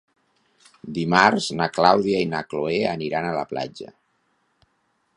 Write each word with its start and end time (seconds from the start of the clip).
Dimarts 0.97 1.51
na 1.59 1.69
Clàudia 1.77 2.23
i 2.27 2.31
na 2.33 2.41
Cloè 2.55 2.81
aniran 2.97 3.29
a 3.31 3.39
la 3.39 3.47
platja. 3.55 3.97